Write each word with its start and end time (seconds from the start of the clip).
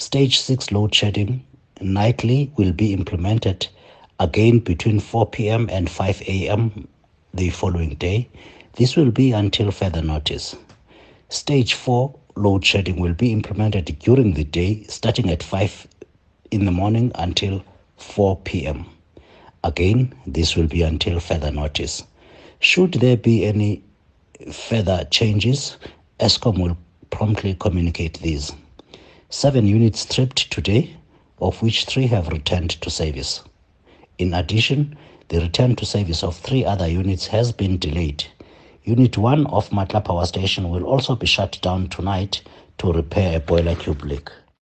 Stage 0.00 0.40
6 0.40 0.72
load 0.72 0.94
shedding 0.94 1.44
nightly 1.82 2.50
will 2.56 2.72
be 2.72 2.94
implemented 2.94 3.68
again 4.18 4.58
between 4.58 4.98
4 4.98 5.26
p.m. 5.26 5.68
and 5.70 5.90
5 5.90 6.22
a.m. 6.22 6.88
the 7.34 7.50
following 7.50 7.96
day. 7.96 8.26
This 8.76 8.96
will 8.96 9.10
be 9.10 9.32
until 9.32 9.70
further 9.70 10.00
notice. 10.00 10.56
Stage 11.28 11.74
4 11.74 12.18
load 12.36 12.64
shedding 12.64 12.98
will 12.98 13.12
be 13.12 13.30
implemented 13.30 13.98
during 13.98 14.32
the 14.32 14.44
day 14.44 14.84
starting 14.84 15.28
at 15.28 15.42
5 15.42 15.86
in 16.50 16.64
the 16.64 16.72
morning 16.72 17.12
until 17.16 17.62
4 17.98 18.38
p.m. 18.38 18.86
Again, 19.64 20.14
this 20.26 20.56
will 20.56 20.66
be 20.66 20.80
until 20.80 21.20
further 21.20 21.50
notice. 21.50 22.04
Should 22.60 22.94
there 22.94 23.18
be 23.18 23.44
any 23.44 23.82
further 24.50 25.04
changes, 25.10 25.76
Eskom 26.20 26.58
will 26.58 26.78
promptly 27.10 27.54
communicate 27.54 28.18
these. 28.20 28.50
Seven 29.32 29.64
units 29.64 30.04
tripped 30.12 30.50
today, 30.50 30.96
of 31.40 31.62
which 31.62 31.84
three 31.84 32.08
have 32.08 32.30
returned 32.30 32.70
to 32.70 32.90
service. 32.90 33.44
In 34.18 34.34
addition, 34.34 34.98
the 35.28 35.38
return 35.38 35.76
to 35.76 35.86
service 35.86 36.24
of 36.24 36.36
three 36.36 36.64
other 36.64 36.88
units 36.88 37.28
has 37.28 37.52
been 37.52 37.78
delayed. 37.78 38.24
Unit 38.82 39.16
1 39.16 39.46
of 39.46 39.70
Matla 39.70 40.04
Power 40.04 40.26
Station 40.26 40.68
will 40.68 40.82
also 40.82 41.14
be 41.14 41.28
shut 41.28 41.60
down 41.62 41.88
tonight 41.88 42.42
to 42.78 42.92
repair 42.92 43.36
a 43.36 43.40
boiler 43.40 43.76
tube 43.76 44.02
leak. 44.02 44.28